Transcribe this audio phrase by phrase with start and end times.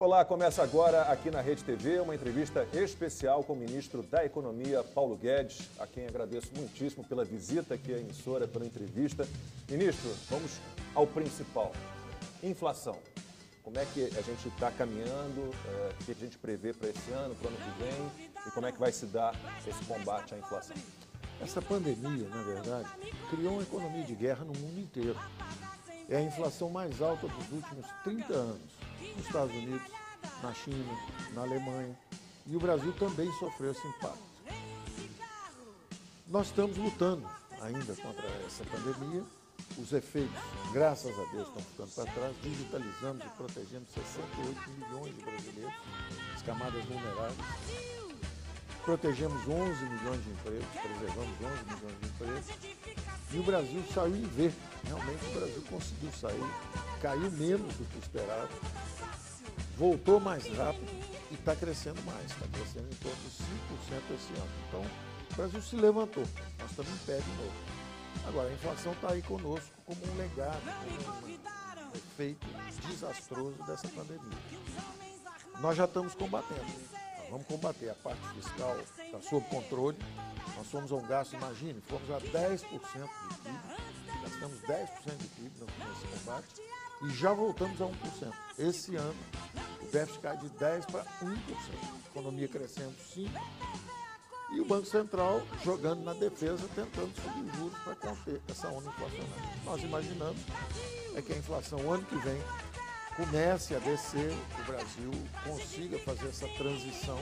[0.00, 4.84] Olá, começa agora aqui na Rede TV uma entrevista especial com o ministro da Economia,
[4.84, 9.26] Paulo Guedes, a quem agradeço muitíssimo pela visita aqui à emissora, pela entrevista.
[9.68, 10.60] Ministro, vamos
[10.94, 11.72] ao principal:
[12.44, 12.96] inflação.
[13.64, 17.10] Como é que a gente está caminhando, é, o que a gente prevê para esse
[17.10, 19.34] ano, para o ano que vem e como é que vai se dar
[19.66, 20.76] esse combate à inflação?
[21.42, 22.88] Essa pandemia, na verdade,
[23.30, 25.18] criou uma economia de guerra no mundo inteiro.
[26.08, 28.77] É a inflação mais alta dos últimos 30 anos
[29.16, 29.90] nos Estados Unidos,
[30.42, 30.98] na China,
[31.34, 31.98] na Alemanha.
[32.46, 34.28] E o Brasil também sofreu esse impacto.
[36.26, 37.26] Nós estamos lutando
[37.60, 39.22] ainda contra essa pandemia.
[39.76, 40.36] Os efeitos,
[40.72, 42.36] graças a Deus, estão ficando para trás.
[42.42, 45.74] Digitalizamos e protegemos 68 milhões de brasileiros,
[46.34, 47.38] as camadas vulneráveis.
[48.84, 52.46] Protegemos 11 milhões de empregos, preservamos 11 milhões de empregos.
[53.30, 54.52] E o Brasil saiu em V.
[54.84, 56.44] Realmente o Brasil conseguiu sair,
[57.00, 58.48] caiu menos do que esperava,
[59.76, 60.88] voltou mais rápido
[61.30, 64.50] e está crescendo mais, está crescendo em torno de 5% esse ano.
[64.68, 64.84] Então,
[65.30, 66.24] o Brasil se levantou,
[66.58, 67.52] nós estamos em pé de novo.
[68.26, 70.62] Agora, a inflação está aí conosco como um legado,
[71.04, 72.46] como um efeito
[72.88, 74.38] desastroso dessa pandemia.
[75.60, 76.88] Nós já estamos combatendo.
[77.18, 79.98] Nós vamos combater a parte fiscal, está sob controle.
[80.56, 83.58] Nós fomos a um gasto, imagine, fomos a 10% de PIB,
[84.22, 87.92] gastamos 10% de PIB nesse combate e já voltamos a 1%.
[88.58, 89.14] Esse ano,
[89.82, 91.06] o déficit cai de 10% para 1%.
[91.24, 93.30] A economia crescendo 5%.
[94.50, 99.58] E o Banco Central jogando na defesa, tentando subir juros para conter essa onda inflacionária.
[99.64, 100.40] Nós imaginamos
[101.14, 102.40] é que a inflação, ano que vem,
[103.14, 105.10] comece a descer, o Brasil
[105.44, 107.18] consiga fazer essa transição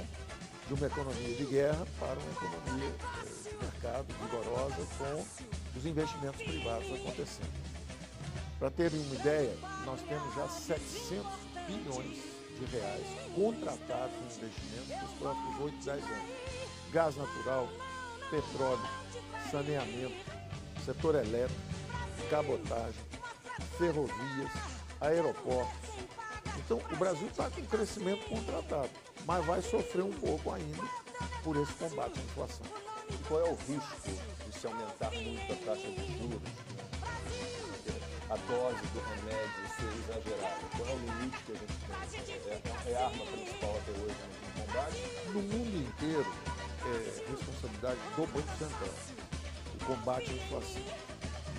[0.69, 6.43] de uma economia de guerra para uma economia eh, de mercado vigorosa com os investimentos
[6.43, 7.76] privados acontecendo.
[8.59, 9.55] Para terem uma ideia,
[9.85, 11.27] nós temos já 700
[11.67, 12.19] bilhões
[12.59, 16.31] de reais contratados em investimentos nos próximos 8, 10 anos.
[16.91, 17.69] Gás natural,
[18.31, 18.89] petróleo,
[19.51, 20.17] saneamento,
[20.87, 21.61] setor elétrico,
[22.31, 23.01] cabotagem,
[23.77, 24.51] ferrovias,
[25.03, 25.91] aeroportos.
[26.57, 28.91] Então, o Brasil está com crescimento contratado,
[29.27, 30.83] mas vai sofrer um pouco ainda
[31.45, 32.67] por esse combate à inflação.
[33.11, 34.11] E qual é o risco
[34.47, 36.76] de se aumentar muito a taxa de juros
[38.29, 40.61] a dose do remédio ser exagerada?
[40.77, 42.53] Qual é o limite que a gente tem?
[42.53, 45.03] É, é a arma principal até hoje no combate?
[45.33, 46.27] No mundo inteiro,
[46.87, 48.95] é responsabilidade do Banco Central,
[49.75, 50.83] o combate à inflação.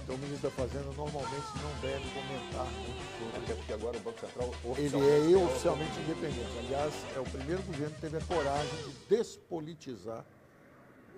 [0.03, 3.44] Então o ministro da Fazenda normalmente não deve comentar muito sobre.
[3.44, 6.57] Até porque agora o Banco Central Ele é oficialmente independente.
[6.59, 10.25] Aliás, é o primeiro governo que teve a coragem de despolitizar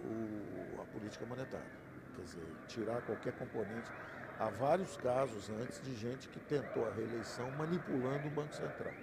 [0.04, 1.72] o, a política monetária.
[2.16, 3.92] Quer dizer, tirar qualquer componente
[4.40, 8.94] Há vários casos antes de gente que tentou a reeleição manipulando o Banco Central.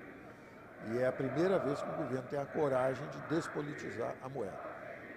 [0.89, 4.59] E é a primeira vez que o governo tem a coragem de despolitizar a moeda.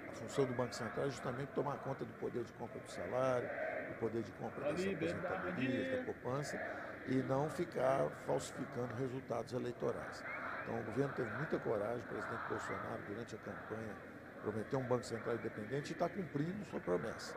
[0.09, 3.47] A função do Banco Central é justamente tomar conta do poder de compra do salário,
[3.88, 6.59] do poder de compra das aposentadorias, da poupança,
[7.08, 10.22] e não ficar falsificando resultados eleitorais.
[10.63, 13.96] Então o governo teve muita coragem, o presidente Bolsonaro, durante a campanha,
[14.41, 17.34] prometeu um Banco Central independente e está cumprindo sua promessa.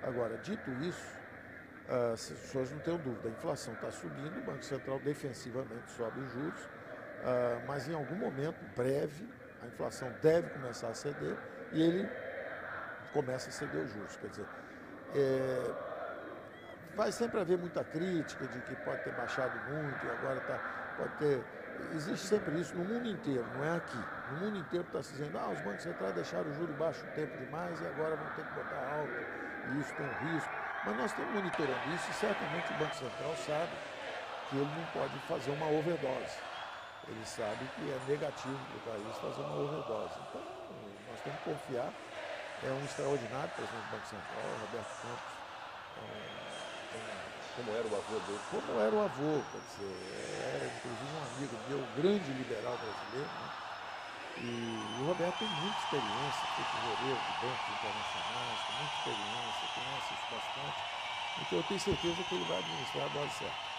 [0.00, 1.23] Agora, dito isso,
[1.88, 6.32] as pessoas não têm dúvida, a inflação está subindo, o Banco Central defensivamente sobe os
[6.32, 9.28] juros, uh, mas em algum momento breve
[9.62, 11.36] a inflação deve começar a ceder
[11.72, 12.08] e ele
[13.12, 14.16] começa a ceder os juros.
[14.16, 14.46] Quer dizer,
[15.14, 15.74] é,
[16.96, 20.58] vai sempre haver muita crítica de que pode ter baixado muito e agora tá,
[20.96, 21.44] pode ter.
[21.94, 23.98] Existe sempre isso no mundo inteiro, não é aqui.
[24.30, 27.10] No mundo inteiro está se dizendo, ah, os bancos centrais deixaram o juro baixo um
[27.14, 29.12] tempo demais e agora vão ter que botar alto,
[29.72, 30.63] e isso tem um risco.
[30.84, 33.72] Mas nós estamos monitorando isso e certamente o Banco Central sabe
[34.50, 36.36] que ele não pode fazer uma overdose.
[37.08, 40.12] Ele sabe que é negativo para o país fazer uma overdose.
[40.28, 40.44] Então,
[41.08, 41.88] nós temos que confiar.
[42.62, 45.32] É um extraordinário presidente do Banco Central, Roberto Campos.
[45.96, 46.44] É,
[47.56, 48.40] como era o avô dele?
[48.50, 49.96] Como era o avô, quer dizer,
[50.52, 53.30] era inclusive um amigo meu, grande liberal brasileiro.
[53.40, 53.63] Né?
[54.38, 60.08] E o Roberto tem muita experiência, foi tesoureiro de bancos internacionais, tem muita experiência, conhece
[60.14, 60.78] isso bastante.
[61.40, 63.74] Então eu tenho certeza que ele vai administrar a dose certa.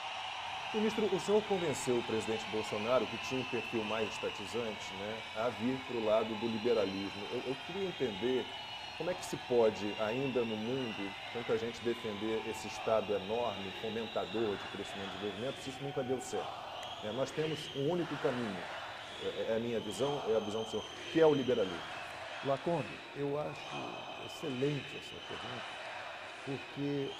[0.75, 5.47] Ministro, o senhor convenceu o presidente Bolsonaro, que tinha um perfil mais estatizante, né, a
[5.47, 7.23] vir para o lado do liberalismo.
[7.31, 8.45] Eu, eu, queria entender
[8.97, 14.57] como é que se pode, ainda no mundo, tanta gente defender esse Estado enorme, fomentador
[14.57, 16.53] de crescimento e desenvolvimento, se isso nunca deu certo.
[17.05, 18.57] É, nós temos um único caminho,
[19.23, 21.79] é, é a minha visão, é a visão do senhor, que é o liberalismo.
[22.45, 23.75] Laconde, eu acho
[24.27, 25.65] excelente essa pergunta,
[26.45, 27.11] porque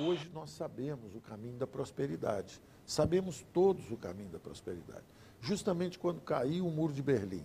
[0.00, 2.60] hoje nós sabemos o caminho da prosperidade.
[2.86, 5.04] Sabemos todos o caminho da prosperidade.
[5.40, 7.44] justamente quando caiu o muro de Berlim.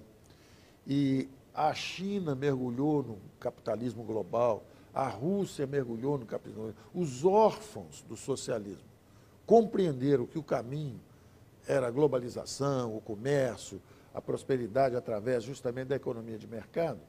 [0.87, 4.63] E a China mergulhou no capitalismo global,
[4.93, 6.73] a Rússia mergulhou no capitalismo.
[6.93, 8.89] Os órfãos do socialismo
[9.45, 10.99] compreenderam que o caminho
[11.71, 13.81] era a globalização, o comércio,
[14.13, 16.99] a prosperidade através justamente da economia de mercado.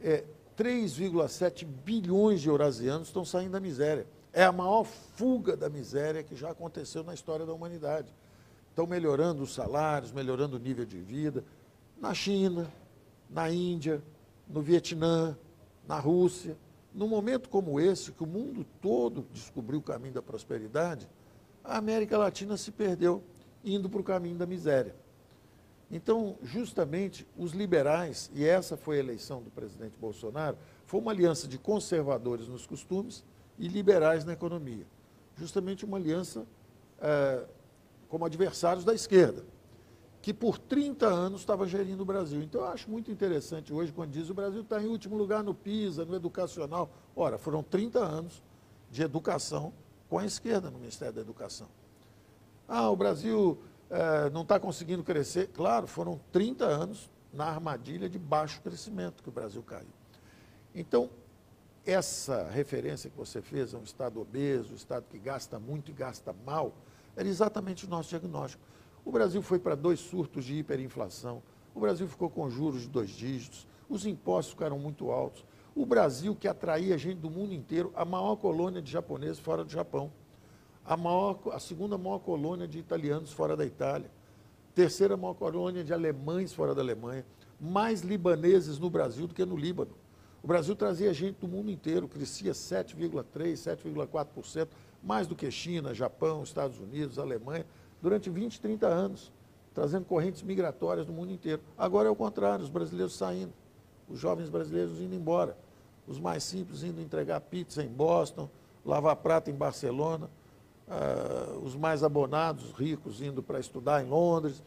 [0.00, 0.24] É,
[0.56, 4.04] 3,7 bilhões de eurasianos estão saindo da miséria.
[4.32, 8.12] É a maior fuga da miséria que já aconteceu na história da humanidade.
[8.68, 11.44] Estão melhorando os salários, melhorando o nível de vida.
[12.00, 12.68] Na China,
[13.30, 14.02] na Índia,
[14.48, 15.38] no Vietnã,
[15.86, 16.56] na Rússia.
[16.92, 21.08] Num momento como esse, que o mundo todo descobriu o caminho da prosperidade,
[21.62, 23.22] a América Latina se perdeu,
[23.64, 24.94] indo para o caminho da miséria.
[25.90, 31.48] Então, justamente, os liberais, e essa foi a eleição do presidente Bolsonaro, foi uma aliança
[31.48, 33.24] de conservadores nos costumes
[33.58, 34.86] e liberais na economia.
[35.36, 36.46] Justamente uma aliança
[37.00, 37.44] é,
[38.08, 39.44] como adversários da esquerda
[40.20, 42.42] que por 30 anos estava gerindo o Brasil.
[42.42, 45.54] Então, eu acho muito interessante hoje, quando diz o Brasil está em último lugar no
[45.54, 46.90] PISA, no educacional.
[47.14, 48.42] Ora, foram 30 anos
[48.90, 49.72] de educação
[50.08, 51.68] com a esquerda no Ministério da Educação.
[52.68, 55.48] Ah, o Brasil é, não está conseguindo crescer.
[55.48, 59.88] Claro, foram 30 anos na armadilha de baixo crescimento que o Brasil caiu.
[60.74, 61.08] Então,
[61.86, 65.94] essa referência que você fez a um Estado obeso, um Estado que gasta muito e
[65.94, 66.74] gasta mal,
[67.16, 68.62] era exatamente o nosso diagnóstico.
[69.04, 71.42] O Brasil foi para dois surtos de hiperinflação.
[71.74, 73.66] O Brasil ficou com juros de dois dígitos.
[73.88, 75.44] Os impostos ficaram muito altos.
[75.74, 79.70] O Brasil, que atraía gente do mundo inteiro, a maior colônia de japoneses fora do
[79.70, 80.12] Japão.
[80.88, 84.10] A, maior, a segunda maior colônia de italianos fora da Itália.
[84.74, 87.26] Terceira maior colônia de alemães fora da Alemanha.
[87.60, 89.90] Mais libaneses no Brasil do que no Líbano.
[90.42, 94.68] O Brasil trazia gente do mundo inteiro, crescia 7,3%, 7,4%,
[95.02, 97.66] mais do que China, Japão, Estados Unidos, Alemanha
[98.00, 99.30] durante 20, 30 anos,
[99.74, 101.60] trazendo correntes migratórias do mundo inteiro.
[101.76, 103.52] Agora é o contrário, os brasileiros saindo,
[104.08, 105.54] os jovens brasileiros indo embora,
[106.06, 108.48] os mais simples indo entregar pizza em Boston,
[108.86, 110.30] lavar prata em Barcelona,
[110.88, 114.62] uh, os mais abonados, ricos, indo para estudar em Londres.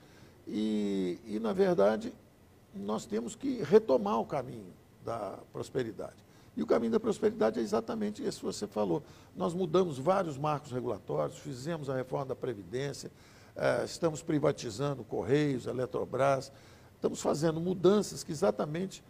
[0.47, 2.13] E, e, na verdade,
[2.73, 4.73] nós temos que retomar o caminho
[5.03, 6.15] da prosperidade.
[6.55, 9.01] E o caminho da prosperidade é exatamente esse que você falou.
[9.35, 13.09] Nós mudamos vários marcos regulatórios, fizemos a reforma da Previdência,
[13.55, 16.51] eh, estamos privatizando Correios, Eletrobras,
[16.95, 19.01] estamos fazendo mudanças que exatamente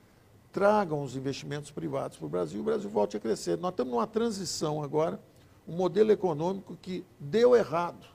[0.51, 3.57] tragam os investimentos privados para o Brasil e o Brasil volte a crescer.
[3.57, 5.19] Nós estamos numa transição agora,
[5.71, 8.06] um modelo econômico que deu errado.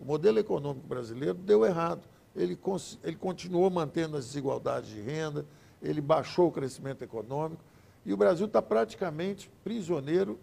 [0.00, 2.00] O modelo econômico brasileiro deu errado.
[2.34, 2.58] Ele,
[3.04, 5.44] ele continuou mantendo as desigualdades de renda,
[5.82, 7.62] ele baixou o crescimento econômico
[8.06, 10.38] e o Brasil está praticamente prisioneiro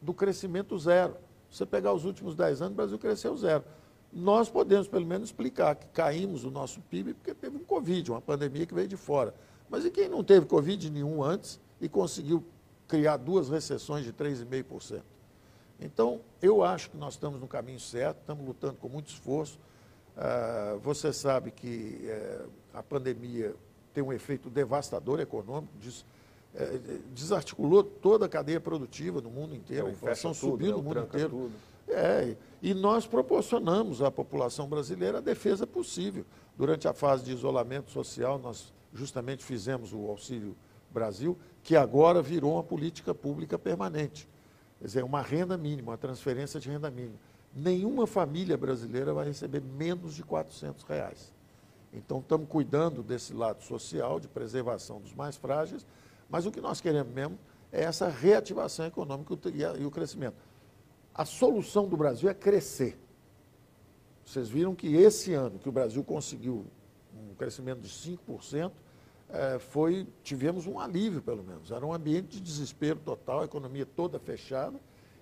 [0.00, 1.16] do crescimento zero.
[1.50, 3.64] Se você pegar os últimos 10 anos, o Brasil cresceu zero.
[4.12, 8.20] Nós podemos, pelo menos, explicar que caímos o nosso PIB porque teve um Covid, uma
[8.20, 9.34] pandemia que veio de fora.
[9.68, 12.44] Mas e quem não teve Covid nenhum antes e conseguiu
[12.86, 15.02] criar duas recessões de 3,5%?
[15.80, 19.58] Então, eu acho que nós estamos no caminho certo, estamos lutando com muito esforço.
[20.16, 23.54] Uh, você sabe que uh, a pandemia
[23.94, 25.72] tem um efeito devastador econômico,
[26.54, 26.78] é,
[27.14, 30.76] desarticulou toda a cadeia produtiva no mundo inteiro, a inflação subiu né?
[30.76, 31.30] no mundo inteiro.
[31.30, 31.52] Tudo.
[31.88, 36.24] É, e nós proporcionamos à população brasileira a defesa possível.
[36.56, 40.56] Durante a fase de isolamento social, nós justamente fizemos o Auxílio
[40.90, 44.28] Brasil, que agora virou uma política pública permanente.
[44.80, 47.18] Quer dizer, uma renda mínima, uma transferência de renda mínima.
[47.54, 51.32] Nenhuma família brasileira vai receber menos de 400 reais.
[51.92, 55.86] Então, estamos cuidando desse lado social, de preservação dos mais frágeis,
[56.30, 57.38] mas o que nós queremos mesmo
[57.70, 59.36] é essa reativação econômica
[59.78, 60.36] e o crescimento.
[61.14, 62.98] A solução do Brasil é crescer.
[64.24, 66.64] Vocês viram que esse ano que o Brasil conseguiu
[67.14, 68.70] um crescimento de 5%,
[69.32, 71.70] é, foi, tivemos um alívio, pelo menos.
[71.70, 74.78] Era um ambiente de desespero total, a economia toda fechada,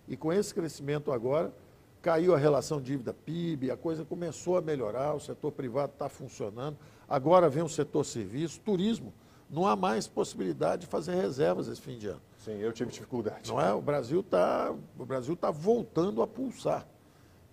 [0.07, 1.53] e com esse crescimento agora,
[2.01, 6.77] caiu a relação dívida-PIB, a coisa começou a melhorar, o setor privado está funcionando,
[7.09, 9.13] agora vem o setor serviço, turismo
[9.51, 12.21] não há mais possibilidade de fazer reservas esse fim de ano.
[12.39, 13.51] Sim, eu tive dificuldade.
[13.51, 13.73] Não é?
[13.73, 16.87] O Brasil está o Brasil tá voltando a pulsar.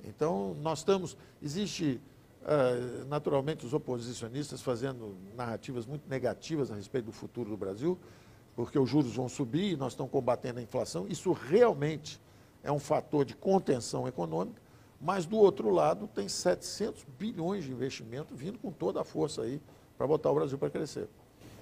[0.03, 1.17] Então, nós estamos.
[1.41, 2.01] Existe,
[2.45, 7.97] uh, naturalmente, os oposicionistas fazendo narrativas muito negativas a respeito do futuro do Brasil,
[8.55, 11.07] porque os juros vão subir e nós estamos combatendo a inflação.
[11.09, 12.21] Isso realmente
[12.63, 14.61] é um fator de contenção econômica,
[14.99, 19.61] mas, do outro lado, tem 700 bilhões de investimento vindo com toda a força aí
[19.97, 21.07] para botar o Brasil para crescer.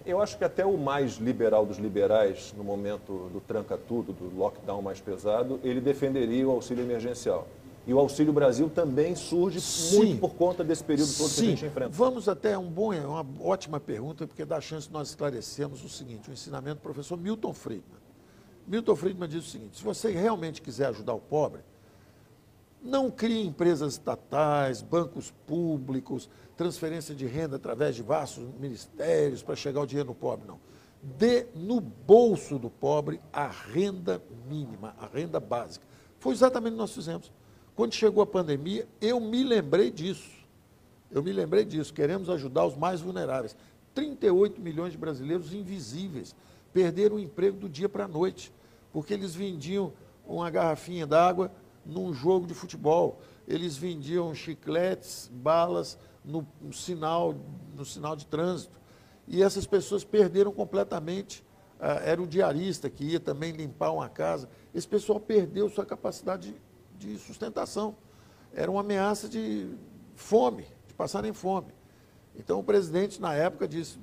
[0.05, 4.81] Eu acho que até o mais liberal dos liberais, no momento do tranca-tudo, do lockdown
[4.81, 7.47] mais pesado, ele defenderia o auxílio emergencial.
[7.85, 9.97] E o Auxílio Brasil também surge Sim.
[9.97, 11.41] muito por conta desse período todo Sim.
[11.41, 11.89] que a gente enfrenta.
[11.89, 16.29] Vamos até um bom, uma ótima pergunta, porque dá chance de nós esclarecermos o seguinte,
[16.29, 18.01] o ensinamento do professor Milton Friedman.
[18.65, 21.61] Milton Friedman diz o seguinte, se você realmente quiser ajudar o pobre,
[22.81, 29.81] não crie empresas estatais, bancos públicos, transferência de renda através de vastos ministérios para chegar
[29.81, 30.59] o dinheiro no pobre, não.
[31.01, 35.85] Dê no bolso do pobre a renda mínima, a renda básica.
[36.19, 37.29] Foi exatamente o que nós fizemos.
[37.75, 40.29] Quando chegou a pandemia, eu me lembrei disso.
[41.11, 41.93] Eu me lembrei disso.
[41.93, 43.55] Queremos ajudar os mais vulneráveis.
[43.95, 46.35] 38 milhões de brasileiros invisíveis
[46.71, 48.51] perderam o emprego do dia para a noite,
[48.91, 49.93] porque eles vendiam
[50.25, 51.51] uma garrafinha d'água
[51.85, 53.21] num jogo de futebol.
[53.47, 57.35] Eles vendiam chicletes, balas no, no, sinal,
[57.75, 58.79] no sinal de trânsito.
[59.27, 61.43] E essas pessoas perderam completamente.
[61.79, 64.47] Uh, era o diarista que ia também limpar uma casa.
[64.73, 66.55] Esse pessoal perdeu sua capacidade de,
[67.07, 67.95] de sustentação.
[68.53, 69.69] Era uma ameaça de
[70.15, 71.73] fome, de passarem fome.
[72.35, 73.99] Então o presidente, na época, disse: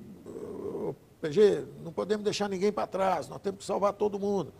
[1.21, 4.53] PG, não podemos deixar ninguém para trás, nós temos que salvar todo mundo.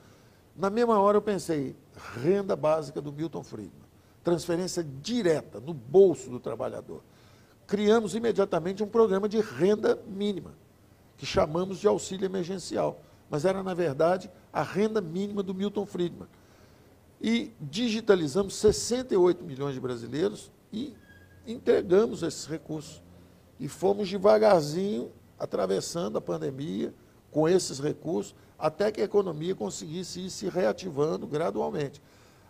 [0.55, 1.75] Na mesma hora eu pensei,
[2.21, 3.88] renda básica do Milton Friedman,
[4.24, 7.01] transferência direta no bolso do trabalhador.
[7.65, 10.53] Criamos imediatamente um programa de renda mínima,
[11.17, 16.27] que chamamos de auxílio emergencial, mas era, na verdade, a renda mínima do Milton Friedman.
[17.22, 20.96] E digitalizamos 68 milhões de brasileiros e
[21.46, 23.01] entregamos esses recursos.
[23.60, 26.94] E fomos devagarzinho atravessando a pandemia
[27.32, 32.01] com esses recursos, até que a economia conseguisse ir se reativando gradualmente.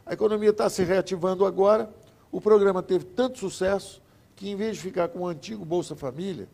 [0.05, 1.93] A economia está se reativando agora,
[2.31, 4.01] o programa teve tanto sucesso
[4.35, 6.49] que, em vez de ficar com o antigo Bolsa Família,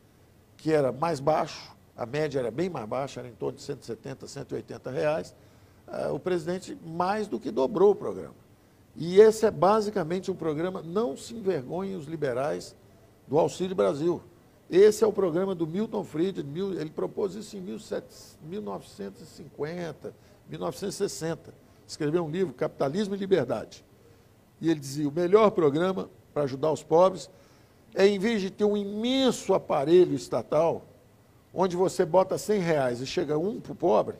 [0.57, 4.27] que era mais baixo, a média era bem mais baixa, era em torno de 170,
[4.27, 5.35] 180 reais,
[6.13, 8.35] o presidente mais do que dobrou o programa.
[8.95, 12.75] E esse é basicamente um programa, não se envergonhem os liberais
[13.27, 14.21] do Auxílio Brasil.
[14.69, 20.13] Esse é o programa do Milton Friedman, ele propôs isso em 1950,
[20.49, 21.53] 1960.
[21.87, 23.85] Escreveu um livro, Capitalismo e Liberdade.
[24.59, 27.29] E ele dizia: o melhor programa para ajudar os pobres
[27.95, 30.85] é, em vez de ter um imenso aparelho estatal,
[31.53, 34.15] onde você bota 100 reais e chega um para o pobre,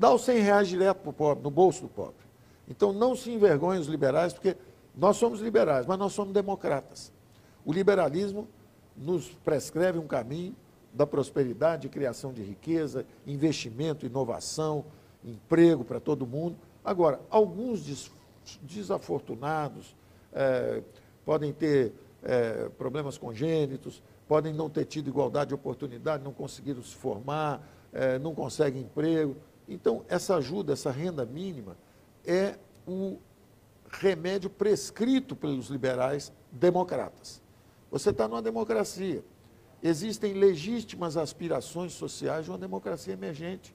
[0.00, 2.24] dá os 100 reais direto para o pobre, no bolso do pobre.
[2.66, 4.56] Então não se envergonhem os liberais, porque
[4.96, 7.12] nós somos liberais, mas nós somos democratas.
[7.66, 8.48] O liberalismo
[8.96, 10.56] nos prescreve um caminho
[10.94, 14.86] da prosperidade, criação de riqueza, investimento, inovação,
[15.22, 16.56] emprego para todo mundo.
[16.82, 18.10] Agora, alguns des
[18.62, 19.94] desafortunados
[20.32, 20.82] é,
[21.26, 21.92] podem ter
[22.22, 27.60] é, problemas congênitos, podem não ter tido igualdade de oportunidade, não conseguiram se formar,
[27.92, 29.36] é, não conseguem emprego.
[29.70, 31.76] Então, essa ajuda, essa renda mínima,
[32.26, 33.18] é o
[33.88, 37.40] remédio prescrito pelos liberais democratas.
[37.88, 39.24] Você está numa democracia.
[39.80, 43.72] Existem legítimas aspirações sociais de uma democracia emergente.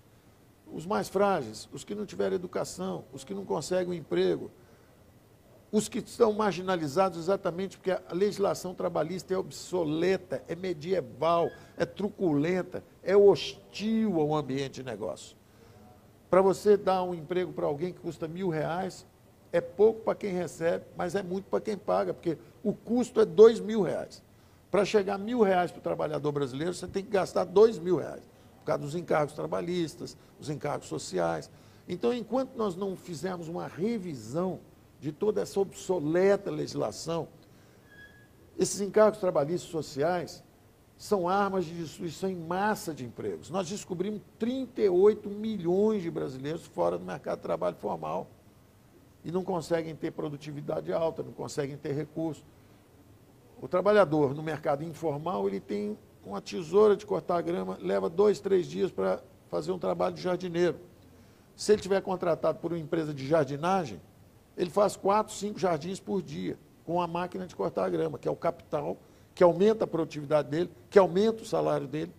[0.67, 4.51] Os mais frágeis, os que não tiveram educação, os que não conseguem um emprego,
[5.71, 12.83] os que estão marginalizados exatamente porque a legislação trabalhista é obsoleta, é medieval, é truculenta,
[13.01, 15.37] é hostil ao ambiente de negócio.
[16.35, 19.05] Para você dar um emprego para alguém que custa mil reais,
[19.53, 23.25] é pouco para quem recebe, mas é muito para quem paga, porque o custo é
[23.25, 24.21] dois mil reais.
[24.69, 27.95] Para chegar a mil reais para o trabalhador brasileiro, você tem que gastar dois mil
[27.95, 28.21] reais,
[28.59, 31.49] por causa dos encargos trabalhistas, os encargos sociais.
[31.87, 34.59] Então, enquanto nós não fizermos uma revisão
[34.99, 37.29] de toda essa obsoleta legislação,
[38.59, 40.43] esses encargos trabalhistas sociais
[40.97, 43.49] são armas de destruição em massa de empregos.
[43.49, 48.27] Nós descobrimos 38 milhões de brasileiros fora do mercado de trabalho formal
[49.23, 52.43] e não conseguem ter produtividade alta, não conseguem ter recursos.
[53.61, 58.67] O trabalhador no mercado informal, ele tem uma tesoura de cortar grama, leva dois, três
[58.67, 60.77] dias para fazer um trabalho de jardineiro.
[61.55, 64.01] Se ele tiver contratado por uma empresa de jardinagem,
[64.57, 68.31] ele faz quatro, cinco jardins por dia, com a máquina de cortar grama, que é
[68.31, 68.97] o capital,
[69.35, 72.11] que aumenta a produtividade dele, que aumenta o salário dele.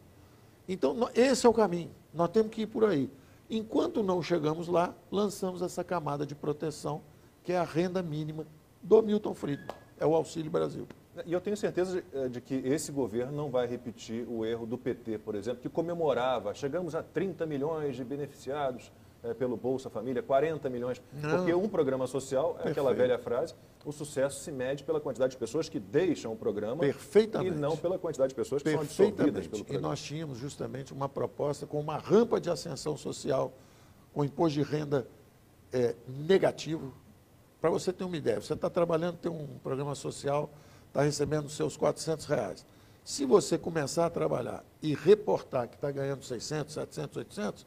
[0.68, 1.90] Então, esse é o caminho.
[2.12, 3.10] Nós temos que ir por aí.
[3.48, 7.00] Enquanto não chegamos lá, lançamos essa camada de proteção,
[7.42, 8.46] que é a renda mínima
[8.82, 10.86] do Milton Friedman, é o Auxílio Brasil.
[11.24, 14.66] E eu tenho certeza de, eh, de, que esse governo não vai repetir o erro
[14.66, 18.92] do PT, por exemplo, que comemorava, chegamos a 30 milhões de beneficiados
[19.22, 21.00] é, pelo Bolsa Família, 40 milhões.
[21.12, 21.38] Não.
[21.38, 23.54] Porque um programa social, é aquela velha frase,
[23.86, 26.84] o sucesso se mede pela quantidade de pessoas que deixam o programa
[27.46, 29.78] e não pela quantidade de pessoas que são absorvidas pelo programa.
[29.78, 33.52] E nós tínhamos justamente uma proposta com uma rampa de ascensão social,
[34.12, 35.06] com imposto de renda
[35.72, 36.92] é, negativo,
[37.60, 40.50] para você ter uma ideia, você está trabalhando, tem um programa social,
[40.88, 42.66] está recebendo seus 400 reais.
[43.04, 47.66] Se você começar a trabalhar e reportar que está ganhando 600, 700, 800,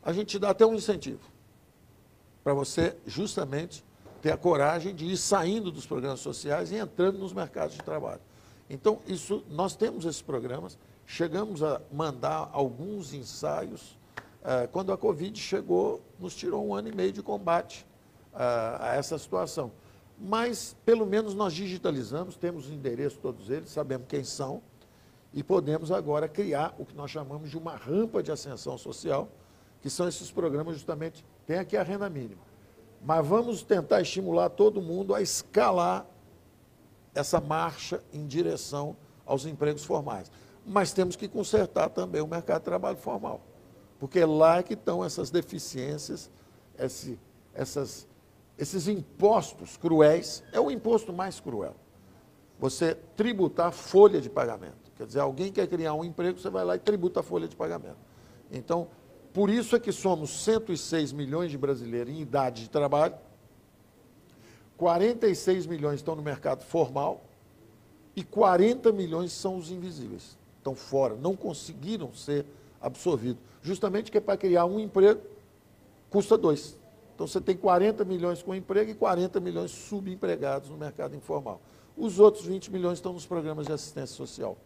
[0.00, 1.20] a gente te dá até um incentivo
[2.44, 3.84] para você justamente
[4.20, 8.20] ter a coragem de ir saindo dos programas sociais e entrando nos mercados de trabalho.
[8.68, 13.98] Então, isso, nós temos esses programas, chegamos a mandar alguns ensaios.
[14.44, 17.86] Eh, quando a Covid chegou, nos tirou um ano e meio de combate
[18.34, 19.72] eh, a essa situação.
[20.20, 24.60] Mas, pelo menos, nós digitalizamos, temos os endereços todos eles, sabemos quem são,
[25.32, 29.28] e podemos agora criar o que nós chamamos de uma rampa de ascensão social,
[29.80, 32.47] que são esses programas justamente, tem aqui a renda mínima.
[33.02, 36.06] Mas vamos tentar estimular todo mundo a escalar
[37.14, 40.30] essa marcha em direção aos empregos formais.
[40.66, 43.40] Mas temos que consertar também o mercado de trabalho formal,
[43.98, 46.30] porque lá é que estão essas deficiências,
[46.78, 47.18] esse,
[47.54, 48.06] essas,
[48.56, 50.42] esses impostos cruéis.
[50.52, 51.74] É o imposto mais cruel.
[52.58, 54.92] Você tributar folha de pagamento.
[54.96, 57.54] Quer dizer, alguém quer criar um emprego, você vai lá e tributa a folha de
[57.54, 57.98] pagamento.
[58.50, 58.88] Então,
[59.38, 63.14] por isso é que somos 106 milhões de brasileiros em idade de trabalho,
[64.76, 67.22] 46 milhões estão no mercado formal
[68.16, 70.36] e 40 milhões são os invisíveis.
[70.56, 72.46] Estão fora, não conseguiram ser
[72.80, 73.40] absorvidos.
[73.62, 75.20] Justamente que é para criar um emprego,
[76.10, 76.76] custa dois.
[77.14, 81.60] Então você tem 40 milhões com emprego e 40 milhões subempregados no mercado informal.
[81.96, 84.58] Os outros 20 milhões estão nos programas de assistência social.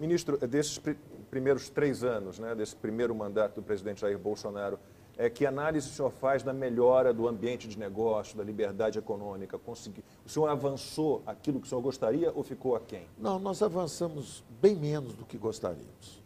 [0.00, 0.94] Ministro, desses pr
[1.30, 4.80] primeiros três anos, né, desse primeiro mandato do presidente Jair Bolsonaro,
[5.16, 9.56] é, que análise o senhor faz da melhora do ambiente de negócio, da liberdade econômica?
[9.58, 10.02] Consegui...
[10.26, 13.06] O senhor avançou aquilo que o senhor gostaria ou ficou aquém?
[13.16, 16.20] Não, nós avançamos bem menos do que gostaríamos.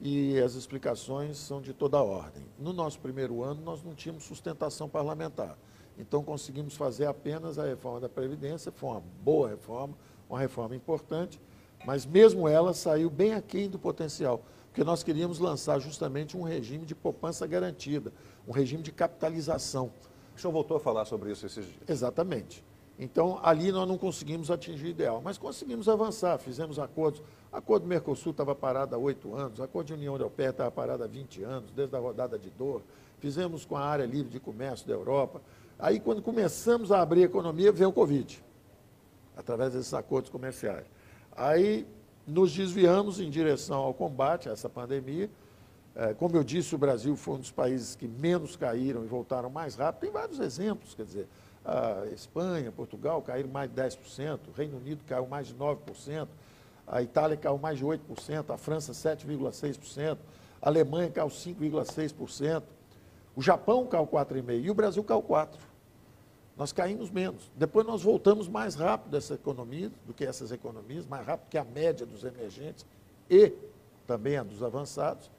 [0.00, 2.44] E as explicações são de toda ordem.
[2.58, 5.58] No nosso primeiro ano, nós não tínhamos sustentação parlamentar.
[5.98, 9.94] Então, conseguimos fazer apenas a reforma da Previdência, foi uma boa reforma,
[10.30, 11.40] uma reforma importante,
[11.84, 14.42] mas mesmo ela saiu bem aquém do potencial
[14.78, 18.12] porque nós queríamos lançar justamente um regime de poupança garantida,
[18.46, 19.90] um regime de capitalização.
[20.36, 21.80] O senhor voltou a falar sobre isso esses dias.
[21.88, 22.64] Exatamente.
[22.96, 27.20] Então, ali nós não conseguimos atingir o ideal, mas conseguimos avançar, fizemos acordos.
[27.50, 30.70] O acordo do Mercosul estava parado há oito anos, o acordo da União Europeia estava
[30.70, 32.82] parado há 20 anos, desde a rodada de Doha.
[33.18, 35.42] Fizemos com a área livre de comércio da Europa.
[35.76, 38.44] Aí, quando começamos a abrir a economia, veio o Covid,
[39.36, 40.86] através desses acordos comerciais.
[41.38, 41.86] Aí
[42.26, 45.30] nos desviamos em direção ao combate a essa pandemia.
[45.94, 49.48] É, como eu disse, o Brasil foi um dos países que menos caíram e voltaram
[49.48, 50.00] mais rápido.
[50.00, 51.28] Tem vários exemplos, quer dizer,
[51.64, 56.26] a Espanha, Portugal caíram mais de 10%, o Reino Unido caiu mais de 9%,
[56.88, 60.18] a Itália caiu mais de 8%, a França 7,6%,
[60.60, 62.64] a Alemanha caiu 5,6%,
[63.36, 65.48] o Japão caiu 4,5% e o Brasil caiu 4%.
[66.58, 67.50] Nós caímos menos.
[67.54, 71.62] Depois nós voltamos mais rápido dessa economia, do que essas economias, mais rápido que a
[71.62, 72.84] média dos emergentes
[73.30, 73.52] e
[74.08, 75.30] também a dos avançados,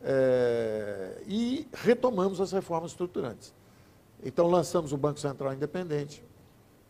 [0.00, 3.52] é, e retomamos as reformas estruturantes.
[4.22, 6.22] Então lançamos o Banco Central Independente,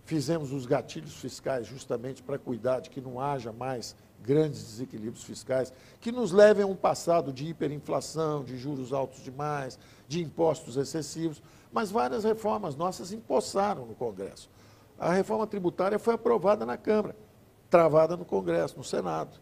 [0.05, 5.73] fizemos os gatilhos fiscais justamente para cuidar de que não haja mais grandes desequilíbrios fiscais,
[6.01, 11.43] que nos levem a um passado de hiperinflação, de juros altos demais, de impostos excessivos,
[11.73, 14.49] mas várias reformas nossas empossaram no Congresso.
[14.99, 17.17] A reforma tributária foi aprovada na Câmara,
[17.69, 19.41] travada no Congresso, no Senado.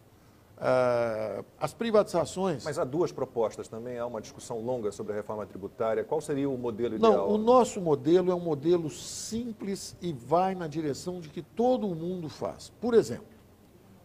[0.61, 2.63] Uh, as privatizações.
[2.63, 6.03] Mas há duas propostas também, há uma discussão longa sobre a reforma tributária.
[6.03, 7.13] Qual seria o modelo ideal?
[7.13, 11.87] Não, o nosso modelo é um modelo simples e vai na direção de que todo
[11.95, 12.71] mundo faz.
[12.79, 13.25] Por exemplo,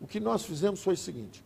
[0.01, 1.45] o que nós fizemos foi o seguinte: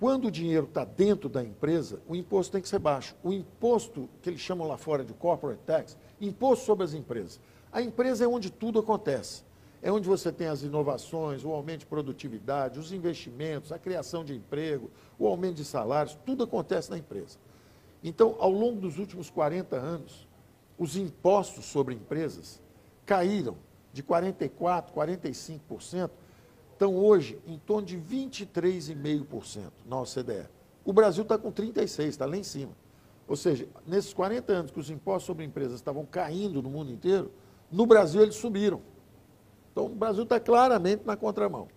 [0.00, 3.14] quando o dinheiro está dentro da empresa, o imposto tem que ser baixo.
[3.22, 7.38] O imposto, que eles chamam lá fora de corporate tax, imposto sobre as empresas.
[7.70, 9.44] A empresa é onde tudo acontece.
[9.82, 14.34] É onde você tem as inovações, o aumento de produtividade, os investimentos, a criação de
[14.34, 17.38] emprego, o aumento de salários, tudo acontece na empresa.
[18.02, 20.26] Então, ao longo dos últimos 40 anos,
[20.78, 22.60] os impostos sobre empresas
[23.04, 23.56] caíram
[23.92, 26.10] de 44%, 45%
[26.80, 30.48] estão hoje em torno de 23,5% na OCDE.
[30.82, 32.72] O Brasil está com 36%, está lá em cima.
[33.28, 37.30] Ou seja, nesses 40 anos que os impostos sobre empresas estavam caindo no mundo inteiro,
[37.70, 38.80] no Brasil eles subiram.
[39.70, 41.68] Então o Brasil está claramente na contramão.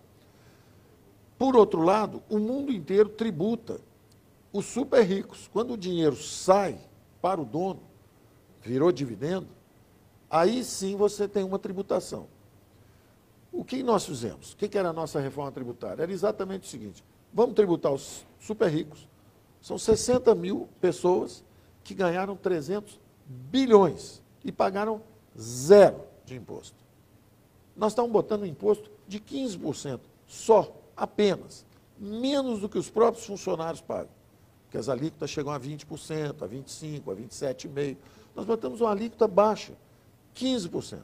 [1.36, 3.82] Por outro lado, o mundo inteiro tributa
[4.54, 5.50] os super ricos.
[5.52, 6.78] Quando o dinheiro sai
[7.20, 7.82] para o dono,
[8.62, 9.48] virou dividendo,
[10.30, 12.26] aí sim você tem uma tributação.
[13.56, 14.52] O que nós fizemos?
[14.52, 16.02] O que era a nossa reforma tributária?
[16.02, 19.08] Era exatamente o seguinte: vamos tributar os super ricos.
[19.62, 21.44] São 60 mil pessoas
[21.84, 25.00] que ganharam 300 bilhões e pagaram
[25.38, 26.76] Zero de imposto.
[27.76, 31.66] Nós estamos botando imposto de 15%, só, apenas.
[31.98, 34.12] Menos do que os próprios funcionários pagam.
[34.64, 37.96] Porque as alíquotas chegam a 20%, a 25%, a 27,5%.
[38.34, 39.72] Nós botamos uma alíquota baixa,
[40.36, 41.00] 15%,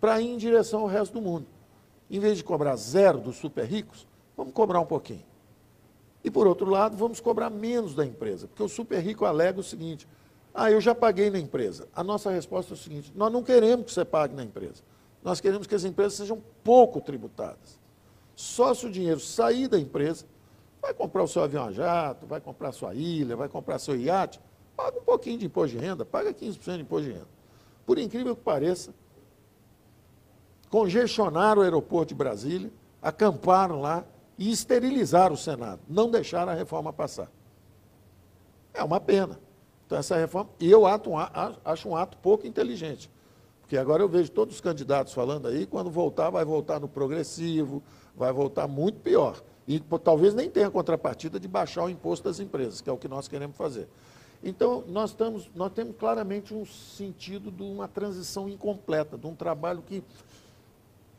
[0.00, 1.46] para ir em direção ao resto do mundo.
[2.10, 5.24] Em vez de cobrar zero dos super ricos, vamos cobrar um pouquinho.
[6.24, 9.62] E, por outro lado, vamos cobrar menos da empresa, porque o super rico alega o
[9.62, 10.06] seguinte:
[10.52, 11.88] ah, eu já paguei na empresa.
[11.94, 14.82] A nossa resposta é o seguinte: nós não queremos que você pague na empresa.
[15.22, 17.78] Nós queremos que as empresas sejam pouco tributadas.
[18.34, 20.24] Só se o dinheiro sair da empresa,
[20.80, 24.40] vai comprar o seu avião a jato, vai comprar sua ilha, vai comprar seu iate,
[24.76, 27.28] paga um pouquinho de imposto de renda, paga 15% de imposto de renda.
[27.84, 28.94] Por incrível que pareça,
[30.70, 32.70] congestionaram o aeroporto de Brasília,
[33.02, 34.04] acamparam lá
[34.38, 37.30] e esterilizaram o Senado, não deixaram a reforma passar.
[38.72, 39.38] É uma pena.
[39.84, 43.10] Então, essa reforma, eu acho um ato pouco inteligente.
[43.60, 47.82] Porque agora eu vejo todos os candidatos falando aí, quando voltar, vai voltar no progressivo,
[48.16, 49.42] vai voltar muito pior.
[49.66, 53.08] E talvez nem tenha contrapartida de baixar o imposto das empresas, que é o que
[53.08, 53.88] nós queremos fazer.
[54.42, 59.82] Então, nós, estamos, nós temos claramente um sentido de uma transição incompleta, de um trabalho
[59.82, 60.02] que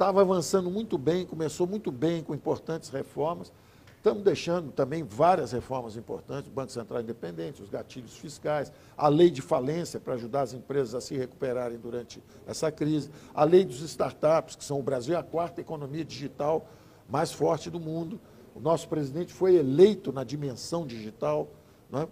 [0.01, 3.51] estava avançando muito bem, começou muito bem com importantes reformas,
[3.97, 9.29] Estamos deixando também várias reformas importantes, o Banco Central Independente, os gatilhos fiscais, a lei
[9.29, 13.79] de falência para ajudar as empresas a se recuperarem durante essa crise, a lei dos
[13.81, 16.65] startups, que são o Brasil é a quarta economia digital
[17.07, 18.19] mais forte do mundo.
[18.55, 21.47] O nosso presidente foi eleito na dimensão digital.
[21.87, 22.07] Né?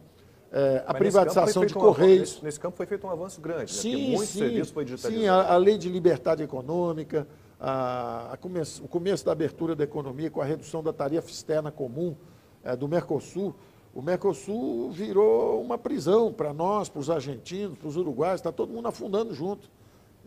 [0.51, 2.19] É, a privatização de Correios.
[2.19, 4.15] Um nesse, nesse, campo foi feito um avanço grande, sim, né?
[4.15, 5.23] muito sim, serviço foi digitalizado.
[5.23, 7.27] Sim, a, a lei de liberdade econômica,
[7.59, 8.37] a, a
[8.81, 12.15] o começo da abertura da economia com a redução da tarifa externa comum
[12.63, 13.55] é, do Mercosul,
[13.93, 18.71] o Mercosul virou uma prisão para nós, para os argentinos, para os uruguaios, está todo
[18.71, 19.69] mundo afundando junto.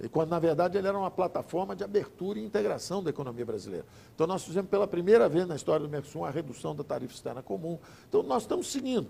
[0.03, 3.87] E quando, na verdade, ele era uma plataforma de abertura e integração da economia brasileira.
[4.15, 7.43] Então, nós fizemos pela primeira vez na história do Mercosul a redução da tarifa externa
[7.43, 7.79] comum.
[8.09, 9.09] Então, nós estamos seguindo.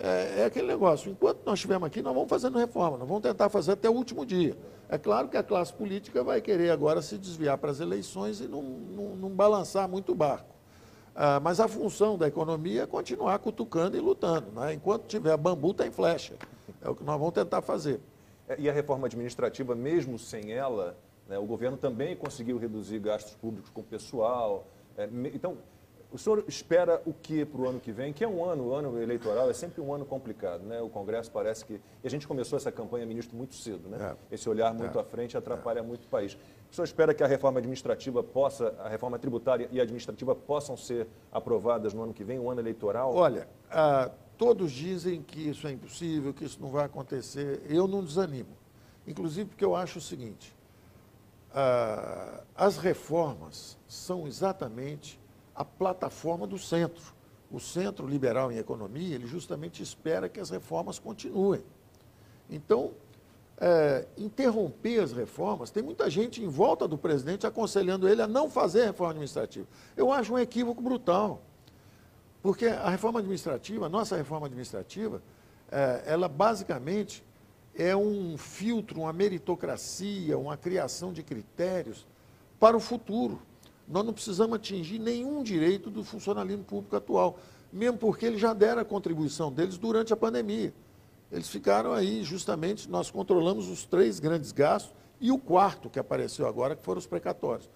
[0.00, 3.48] É, é, aquele negócio, enquanto nós estivermos aqui, nós vamos fazendo reforma, nós vamos tentar
[3.48, 4.56] fazer até o último dia.
[4.88, 8.46] É claro que a classe política vai querer agora se desviar para as eleições e
[8.46, 10.58] não, não, não balançar muito o barco.
[11.20, 14.52] Ah, mas a função da economia é continuar cutucando e lutando.
[14.52, 14.74] Né?
[14.74, 16.34] Enquanto tiver bambu, tem flecha.
[16.80, 18.00] É o que nós vamos tentar fazer.
[18.48, 20.96] É, e a reforma administrativa, mesmo sem ela,
[21.28, 24.68] né, o governo também conseguiu reduzir gastos públicos com pessoal.
[24.96, 25.58] É, então,
[26.10, 28.14] o senhor espera o que para o ano que vem?
[28.14, 30.80] Que é um ano, o ano eleitoral é sempre um ano complicado, né?
[30.80, 31.74] O Congresso parece que.
[31.74, 34.16] E a gente começou essa campanha, ministro, muito cedo, né?
[34.30, 34.34] É.
[34.34, 35.02] Esse olhar muito é.
[35.02, 35.82] à frente atrapalha é.
[35.82, 36.38] muito o país.
[36.70, 41.06] O senhor espera que a reforma administrativa possa, a reforma tributária e administrativa possam ser
[41.30, 43.14] aprovadas no ano que vem, um ano eleitoral?
[43.14, 47.60] Olha, ah, todos dizem que isso é impossível, que isso não vai acontecer.
[47.68, 48.56] Eu não desanimo.
[49.06, 50.56] Inclusive porque eu acho o seguinte:
[51.54, 55.20] ah, as reformas são exatamente
[55.58, 57.12] a plataforma do centro.
[57.50, 61.64] O centro liberal em economia, ele justamente espera que as reformas continuem.
[62.48, 62.92] Então,
[63.60, 68.48] é, interromper as reformas, tem muita gente em volta do presidente aconselhando ele a não
[68.48, 69.66] fazer reforma administrativa.
[69.96, 71.42] Eu acho um equívoco brutal.
[72.40, 75.20] Porque a reforma administrativa, a nossa reforma administrativa,
[75.72, 77.24] é, ela basicamente
[77.74, 82.06] é um filtro, uma meritocracia, uma criação de critérios
[82.60, 83.42] para o futuro.
[83.88, 87.38] Nós não precisamos atingir nenhum direito do funcionalismo público atual,
[87.72, 90.74] mesmo porque eles já deram a contribuição deles durante a pandemia.
[91.32, 96.46] Eles ficaram aí, justamente, nós controlamos os três grandes gastos e o quarto que apareceu
[96.46, 97.68] agora, que foram os precatórios.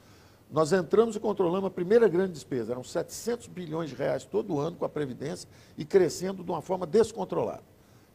[0.51, 4.77] Nós entramos e controlamos a primeira grande despesa, eram 700 bilhões de reais todo ano
[4.77, 5.49] com a Previdência
[5.79, 7.63] e crescendo de uma forma descontrolada.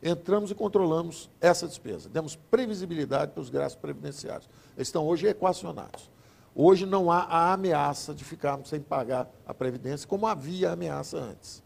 [0.03, 4.47] Entramos e controlamos essa despesa, demos previsibilidade para os gastos previdenciários.
[4.75, 6.11] Eles estão hoje equacionados.
[6.59, 11.61] Hoje não há a ameaça de ficarmos sem pagar a Previdência, como havia ameaça antes.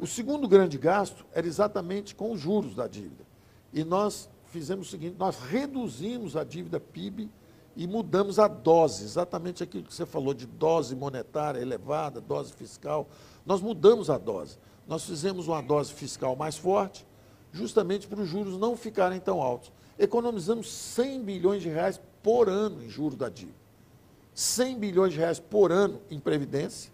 [0.00, 3.24] O segundo grande gasto era exatamente com os juros da dívida.
[3.72, 7.30] E nós fizemos o seguinte: nós reduzimos a dívida PIB
[7.76, 13.08] e mudamos a dose, exatamente aquilo que você falou de dose monetária elevada, dose fiscal.
[13.46, 14.58] Nós mudamos a dose.
[14.88, 17.06] Nós fizemos uma dose fiscal mais forte,
[17.52, 19.70] justamente para os juros não ficarem tão altos.
[19.96, 23.59] Economizamos 100 bilhões de reais por ano em juros da dívida.
[24.34, 26.92] 100 bilhões de reais por ano em previdência,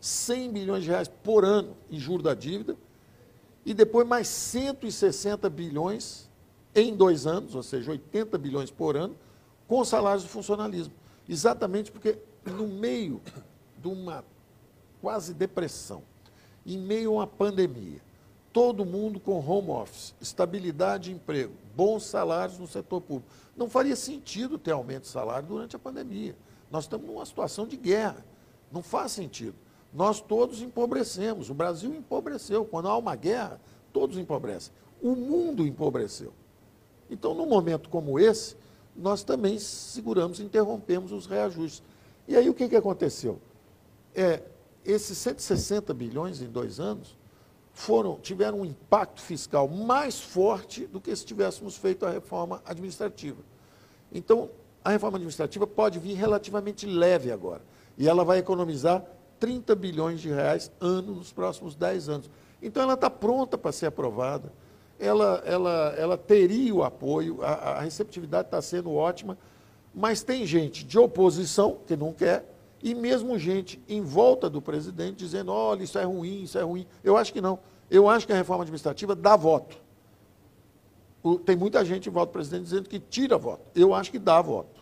[0.00, 2.76] 100 bilhões de reais por ano em juros da dívida,
[3.64, 6.28] e depois mais 160 bilhões
[6.74, 9.16] em dois anos, ou seja, 80 bilhões por ano,
[9.66, 10.94] com salários de funcionalismo.
[11.28, 13.20] Exatamente porque no meio
[13.76, 14.24] de uma
[15.00, 16.02] quase depressão,
[16.64, 18.00] em meio a uma pandemia,
[18.52, 23.30] todo mundo com home office, estabilidade de emprego, bons salários no setor público.
[23.56, 26.34] Não faria sentido ter aumento de salário durante a pandemia.
[26.70, 28.24] Nós estamos numa situação de guerra.
[28.70, 29.54] Não faz sentido.
[29.92, 31.50] Nós todos empobrecemos.
[31.50, 32.64] O Brasil empobreceu.
[32.64, 33.60] Quando há uma guerra,
[33.92, 34.72] todos empobrecem.
[35.02, 36.32] O mundo empobreceu.
[37.10, 38.56] Então, num momento como esse,
[38.94, 41.82] nós também seguramos, interrompemos os reajustes.
[42.26, 43.40] E aí o que, que aconteceu?
[44.14, 44.42] É,
[44.84, 47.16] esses 160 bilhões em dois anos
[47.72, 53.40] foram, tiveram um impacto fiscal mais forte do que se tivéssemos feito a reforma administrativa.
[54.12, 54.50] Então,
[54.88, 57.60] a reforma administrativa pode vir relativamente leve agora.
[57.98, 59.04] E ela vai economizar
[59.38, 62.30] 30 bilhões de reais ano nos próximos 10 anos.
[62.62, 64.50] Então, ela está pronta para ser aprovada.
[64.98, 69.36] Ela, ela, ela teria o apoio, a, a receptividade está sendo ótima,
[69.94, 72.50] mas tem gente de oposição que não quer,
[72.82, 76.86] e mesmo gente em volta do presidente dizendo, olha, isso é ruim, isso é ruim.
[77.04, 77.58] Eu acho que não.
[77.90, 79.76] Eu acho que a reforma administrativa dá voto.
[81.44, 83.62] tem muita gente em volta do presidente dizendo que tira voto.
[83.74, 84.77] Eu acho que dá voto.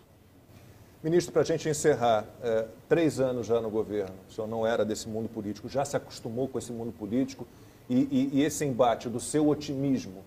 [1.03, 4.85] Ministro, para a gente encerrar, é, três anos já no governo, o senhor não era
[4.85, 7.47] desse mundo político, já se acostumou com esse mundo político
[7.89, 10.25] e, e, e esse embate do seu otimismo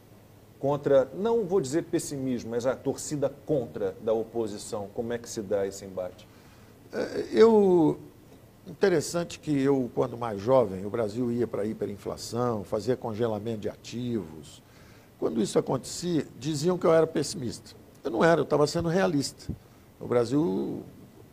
[0.60, 5.42] contra, não vou dizer pessimismo, mas a torcida contra da oposição, como é que se
[5.42, 6.28] dá esse embate?
[6.94, 8.00] É, eu,
[8.68, 13.70] interessante que eu, quando mais jovem, o Brasil ia para a hiperinflação, fazia congelamento de
[13.70, 14.62] ativos.
[15.18, 17.76] Quando isso acontecia, diziam que eu era pessimista.
[18.04, 19.52] Eu não era, eu estava sendo realista.
[20.00, 20.84] O Brasil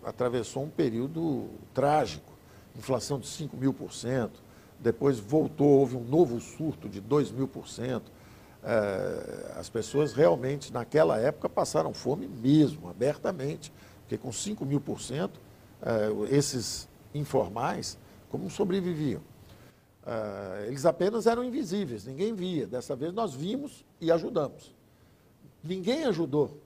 [0.02, 2.32] atravessou um período trágico,
[2.76, 4.42] inflação de 5 mil por cento,
[4.78, 8.10] depois voltou, houve um novo surto de 2 mil por cento.
[8.62, 15.00] É, as pessoas realmente, naquela época, passaram fome mesmo, abertamente, porque com 5 mil por
[15.00, 15.40] cento,
[15.80, 17.96] é, esses informais,
[18.28, 19.22] como sobreviviam?
[20.04, 22.66] É, eles apenas eram invisíveis, ninguém via.
[22.66, 24.74] Dessa vez nós vimos e ajudamos.
[25.62, 26.65] Ninguém ajudou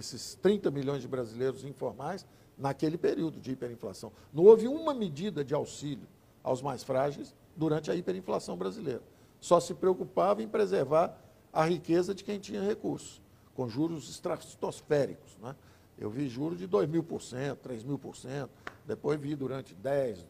[0.00, 2.26] esses 30 milhões de brasileiros informais
[2.58, 4.12] naquele período de hiperinflação.
[4.32, 6.06] Não houve uma medida de auxílio
[6.42, 9.02] aos mais frágeis durante a hiperinflação brasileira.
[9.40, 11.16] Só se preocupava em preservar
[11.52, 13.22] a riqueza de quem tinha recursos,
[13.54, 15.36] com juros estratosféricos.
[15.40, 15.54] Né?
[15.96, 18.50] Eu vi juros de 2 mil por cento, 3 mil por cento,
[18.86, 20.26] depois vi durante 10,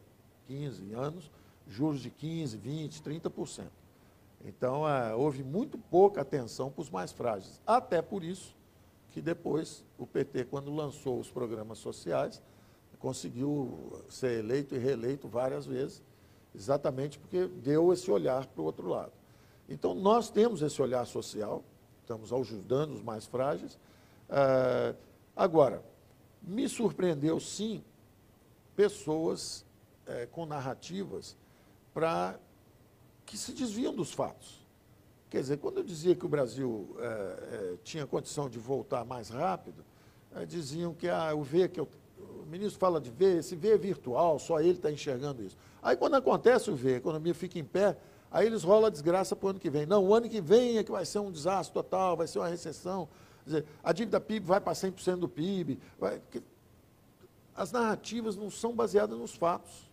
[0.47, 1.31] 15 anos
[1.67, 3.65] juros de 15, 20, 30%.
[4.43, 7.61] Então, é, houve muito pouca atenção para os mais frágeis.
[7.65, 8.55] Até por isso
[9.11, 12.41] que depois o PT, quando lançou os programas sociais,
[13.01, 16.01] conseguiu ser eleito e reeleito várias vezes,
[16.53, 19.11] exatamente porque deu esse olhar para o outro lado.
[19.67, 21.63] Então, nós temos esse olhar social,
[22.01, 23.75] estamos ajudando os mais frágeis.
[24.29, 24.95] Uh,
[25.35, 25.83] agora,
[26.41, 27.83] me surpreendeu, sim,
[28.75, 29.65] pessoas
[30.07, 31.35] uh, com narrativas
[31.93, 32.39] para
[33.25, 34.60] que se desviam dos fatos.
[35.31, 39.29] Quer dizer, quando eu dizia que o Brasil é, é, tinha condição de voltar mais
[39.29, 39.81] rápido,
[40.35, 41.87] é, diziam que ah, o V que eu,
[42.19, 45.55] o ministro fala de V, esse V é virtual, só ele está enxergando isso.
[45.81, 47.97] Aí quando acontece o V, a economia fica em pé,
[48.29, 49.85] aí eles rolam a desgraça para o ano que vem.
[49.85, 52.49] Não, o ano que vem é que vai ser um desastre total, vai ser uma
[52.49, 53.07] recessão.
[53.45, 55.79] Dizer, a dívida PIB vai para 100% do PIB.
[55.97, 56.21] Vai,
[57.55, 59.89] as narrativas não são baseadas nos fatos.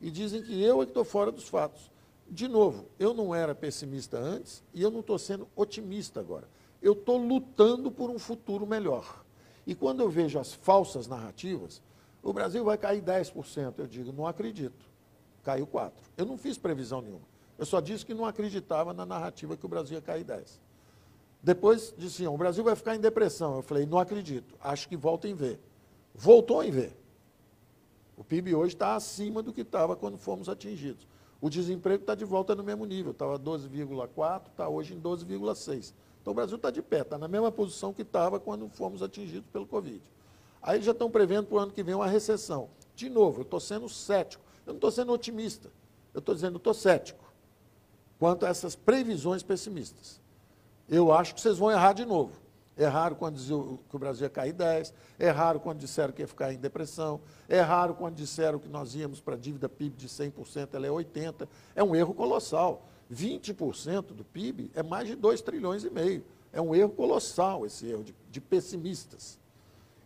[0.00, 1.92] E dizem que eu é que estou fora dos fatos.
[2.34, 6.48] De novo, eu não era pessimista antes e eu não estou sendo otimista agora.
[6.82, 9.24] Eu estou lutando por um futuro melhor.
[9.64, 11.80] E quando eu vejo as falsas narrativas,
[12.20, 13.74] o Brasil vai cair 10%.
[13.78, 14.84] Eu digo, não acredito.
[15.44, 15.92] Caiu 4%.
[16.16, 17.22] Eu não fiz previsão nenhuma.
[17.56, 20.58] Eu só disse que não acreditava na narrativa que o Brasil ia cair 10%.
[21.40, 23.54] Depois diziam, o Brasil vai ficar em depressão.
[23.54, 24.56] Eu falei, não acredito.
[24.60, 25.56] Acho que volta em V.
[26.12, 26.90] Voltou em V.
[28.16, 31.06] O PIB hoje está acima do que estava quando fomos atingidos.
[31.44, 35.92] O desemprego está de volta no mesmo nível, estava 12,4, está hoje em 12,6.
[36.22, 39.46] Então o Brasil está de pé, está na mesma posição que estava quando fomos atingidos
[39.52, 40.00] pelo Covid.
[40.62, 42.70] Aí já estão prevendo para o ano que vem uma recessão.
[42.96, 44.42] De novo, eu estou sendo cético.
[44.64, 45.70] Eu não estou sendo otimista.
[46.14, 47.22] Eu estou dizendo, estou cético
[48.18, 50.22] quanto a essas previsões pessimistas.
[50.88, 52.32] Eu acho que vocês vão errar de novo.
[52.76, 56.52] Erraram quando diziam que o Brasil ia cair 10, erraram quando disseram que ia ficar
[56.52, 60.86] em depressão, erraram quando disseram que nós íamos para a dívida PIB de 100%, ela
[60.86, 61.46] é 80%.
[61.74, 62.86] É um erro colossal.
[63.12, 66.24] 20% do PIB é mais de 2 trilhões e meio.
[66.52, 69.38] É um erro colossal esse erro de, de pessimistas.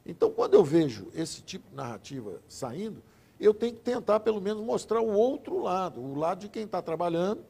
[0.05, 3.03] Então, quando eu vejo esse tipo de narrativa saindo,
[3.39, 6.83] eu tenho que tentar, pelo menos, mostrar o outro lado, o lado de quem está
[6.83, 7.45] trabalhando,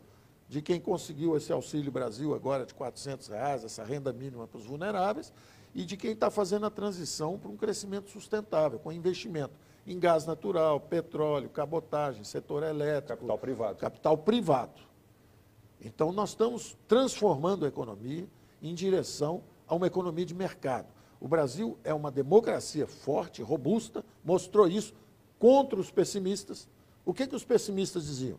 [0.48, 4.64] de quem conseguiu esse Auxílio Brasil agora de 400 reais, essa renda mínima para os
[4.64, 5.32] vulneráveis,
[5.74, 9.52] e de quem está fazendo a transição para um crescimento sustentável, com investimento
[9.86, 13.26] em gás natural, petróleo, cabotagem, setor elétrico.
[13.26, 13.76] Capital privado.
[13.76, 14.82] Capital privado.
[15.80, 18.26] Então, nós estamos transformando a economia
[18.62, 20.88] em direção a uma economia de mercado.
[21.20, 24.94] O Brasil é uma democracia forte, robusta, mostrou isso
[25.38, 26.68] contra os pessimistas.
[27.04, 28.38] O que, que os pessimistas diziam?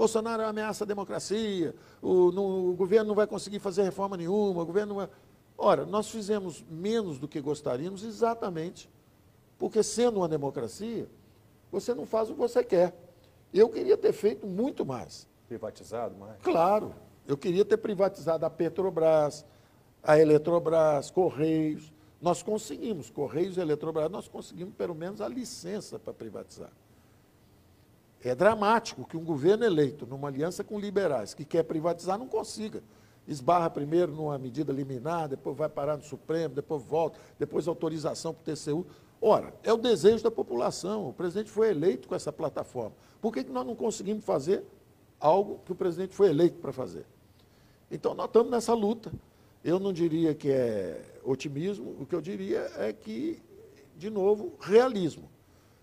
[0.00, 4.64] Bolsonaro ameaça a democracia, o, no, o governo não vai conseguir fazer reforma nenhuma, o
[4.64, 5.10] governo não vai...
[5.58, 8.88] Ora, nós fizemos menos do que gostaríamos exatamente
[9.58, 11.06] porque, sendo uma democracia,
[11.70, 12.94] você não faz o que você quer.
[13.52, 15.28] Eu queria ter feito muito mais.
[15.46, 16.40] Privatizado mais?
[16.40, 16.94] Claro.
[17.28, 19.44] Eu queria ter privatizado a Petrobras,
[20.02, 21.92] a Eletrobras, Correios.
[22.22, 26.72] Nós conseguimos, Correios e Eletrobras, nós conseguimos pelo menos a licença para privatizar.
[28.22, 32.82] É dramático que um governo eleito, numa aliança com liberais, que quer privatizar, não consiga.
[33.26, 38.52] Esbarra primeiro numa medida liminar, depois vai parar no Supremo, depois volta, depois autorização para
[38.52, 38.86] o TCU.
[39.22, 41.08] Ora, é o desejo da população.
[41.08, 42.92] O presidente foi eleito com essa plataforma.
[43.20, 44.64] Por que, que nós não conseguimos fazer
[45.18, 47.06] algo que o presidente foi eleito para fazer?
[47.90, 49.12] Então, nós estamos nessa luta.
[49.62, 53.42] Eu não diria que é otimismo, o que eu diria é que,
[53.96, 55.28] de novo, realismo.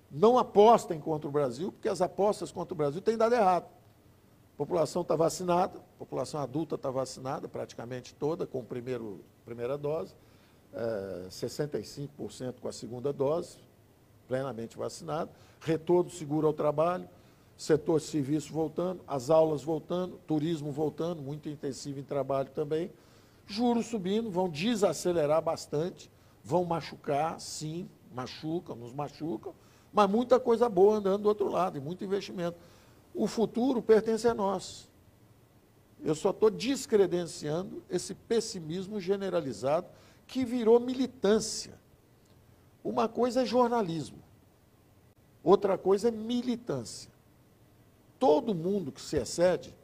[0.10, 3.66] Não apostem contra o Brasil, porque as apostas contra o Brasil têm dado errado.
[3.66, 8.64] A população está vacinada, a população adulta está vacinada, praticamente toda, com a
[9.46, 10.16] primeira dose,
[10.74, 13.58] é, 65% com a segunda dose,
[14.28, 15.30] plenamente vacinado,
[15.62, 17.08] retorno seguro ao trabalho,
[17.58, 22.92] setor serviço voltando, as aulas voltando, turismo voltando, muito intensivo em trabalho também,
[23.48, 26.12] juros subindo, vão desacelerar bastante,
[26.44, 29.54] vão machucar, sim, machucam, nos machucam,
[29.98, 32.56] mas muita coisa boa andando do outro lado, e muito investimento.
[33.16, 34.88] O futuro pertence a nós.
[36.06, 39.88] Eu só estou descredenciando esse pessimismo generalizado
[40.28, 41.74] que virou militância.
[42.84, 44.20] Uma coisa é jornalismo,
[45.44, 47.10] outra coisa é militância.
[48.20, 49.76] Todo mundo que se excede,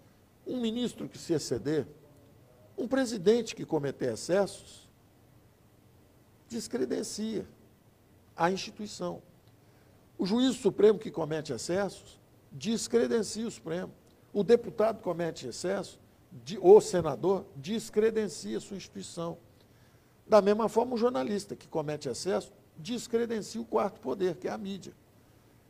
[0.45, 1.87] um ministro que se exceder,
[2.77, 4.87] um presidente que cometer excessos,
[6.47, 7.47] descredencia
[8.35, 9.19] a instituição.
[10.17, 12.19] O juiz supremo que comete excessos,
[12.51, 13.91] descredencia o Supremo.
[14.31, 15.99] O deputado comete excesso,
[16.61, 19.37] o senador, descredencia a sua instituição.
[20.27, 24.57] Da mesma forma, o jornalista que comete excesso descredencia o quarto poder, que é a
[24.57, 24.93] mídia.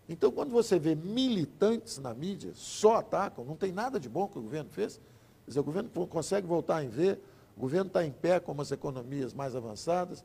[0.08, 4.38] Então, quando você vê militantes na mídia, só atacam, não tem nada de bom que
[4.38, 4.98] o governo fez.
[5.46, 7.20] Quer dizer, o governo consegue voltar em ver,
[7.56, 10.24] o governo está em pé como as economias mais avançadas,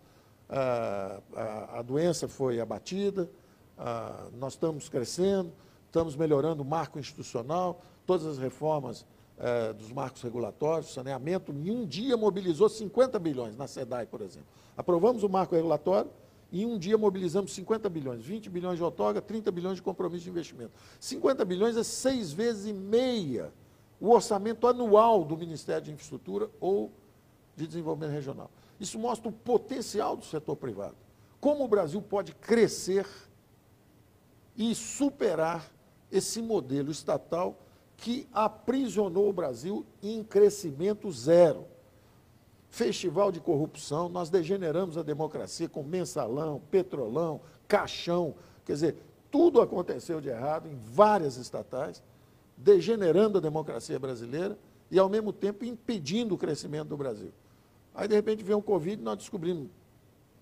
[0.48, 3.28] a, a, a doença foi abatida,
[3.78, 5.52] a, nós estamos crescendo,
[5.86, 9.06] estamos melhorando o marco institucional, todas as reformas
[9.38, 14.48] é, dos marcos regulatórios, saneamento, em um dia mobilizou 50 bilhões na SEDAI, por exemplo.
[14.76, 16.10] Aprovamos o marco regulatório,
[16.50, 20.24] e em um dia mobilizamos 50 bilhões, 20 bilhões de outorga, 30 bilhões de compromisso
[20.24, 20.72] de investimento.
[20.98, 23.52] 50 bilhões é seis vezes e meia
[24.00, 26.90] o orçamento anual do Ministério de Infraestrutura ou
[27.54, 28.50] de Desenvolvimento Regional.
[28.80, 30.96] Isso mostra o potencial do setor privado.
[31.40, 33.06] Como o Brasil pode crescer
[34.58, 35.70] e superar
[36.10, 37.56] esse modelo estatal
[37.96, 41.64] que aprisionou o Brasil em crescimento zero.
[42.68, 48.34] Festival de corrupção, nós degeneramos a democracia com mensalão, petrolão, caixão,
[48.66, 48.96] quer dizer,
[49.30, 52.02] tudo aconteceu de errado em várias estatais,
[52.56, 54.58] degenerando a democracia brasileira
[54.90, 57.32] e, ao mesmo tempo, impedindo o crescimento do Brasil.
[57.94, 59.68] Aí, de repente, vem o Covid, nós descobrimos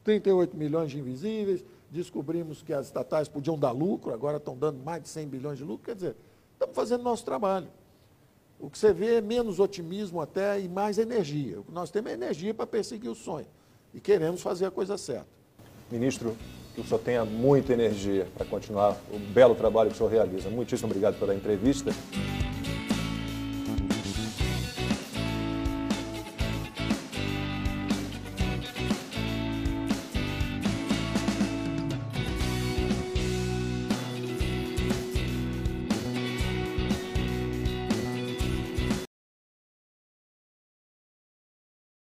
[0.05, 5.03] 38 milhões de invisíveis, descobrimos que as estatais podiam dar lucro, agora estão dando mais
[5.03, 6.17] de 100 bilhões de lucro, quer dizer,
[6.57, 7.69] Estamos fazendo nosso trabalho.
[8.59, 11.61] O que você vê é menos otimismo até e mais energia.
[11.61, 13.47] O que nós temos é energia para perseguir o sonho.
[13.93, 15.29] E queremos fazer a coisa certa.
[15.91, 16.35] Ministro,
[16.75, 20.49] que o senhor tenha muita energia para continuar o belo trabalho que o senhor realiza.
[20.49, 21.91] Muitíssimo obrigado pela entrevista.